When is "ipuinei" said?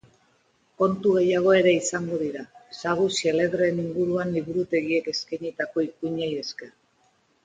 5.89-6.31